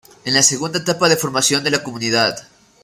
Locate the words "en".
0.25-0.33